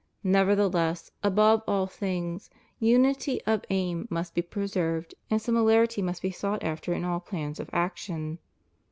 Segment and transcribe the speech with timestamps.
[0.23, 6.63] Nevertheless, above all things, unity of aim must be preserved, and similarity must be sought
[6.63, 8.39] after in all plans of action.